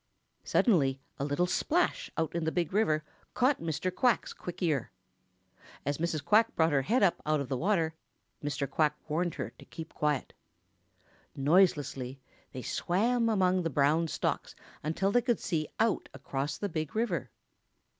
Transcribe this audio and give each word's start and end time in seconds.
Suddenly 0.43 0.99
a 1.19 1.23
little 1.23 1.45
splash 1.45 2.09
out 2.17 2.33
in 2.33 2.43
the 2.43 2.51
Big 2.51 2.73
River 2.73 3.03
caught 3.35 3.61
Mr. 3.61 3.93
Quack's 3.93 4.33
quick 4.33 4.59
ear. 4.63 4.89
As 5.85 5.99
Mrs. 5.99 6.25
Quack 6.25 6.55
brought 6.55 6.71
her 6.71 6.81
head 6.81 7.03
up 7.03 7.21
out 7.23 7.39
of 7.39 7.49
the 7.49 7.55
water, 7.57 7.93
Mr. 8.43 8.67
Quack 8.67 8.95
warned 9.07 9.35
her 9.35 9.51
to 9.59 9.65
keep 9.65 9.93
quiet. 9.93 10.33
Noiselessly 11.35 12.19
they 12.51 12.63
swam 12.63 13.29
among 13.29 13.61
the 13.61 13.69
brown 13.69 14.07
stalks 14.07 14.55
until 14.81 15.11
they 15.11 15.21
could 15.21 15.39
see 15.39 15.67
out 15.79 16.09
across 16.15 16.57
the 16.57 16.67
Big 16.67 16.95
River. 16.95 17.29